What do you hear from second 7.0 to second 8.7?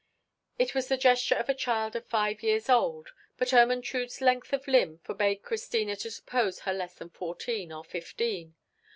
fourteen or fifteen.